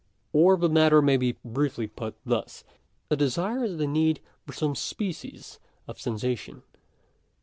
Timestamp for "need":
3.85-4.19